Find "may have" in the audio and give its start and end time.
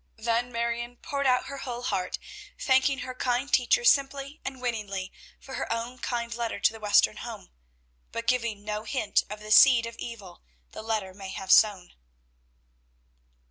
11.13-11.51